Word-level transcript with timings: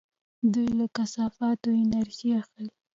دوی 0.53 0.69
له 0.79 0.85
کثافاتو 0.97 1.69
انرژي 1.83 2.29
اخلي. 2.41 2.69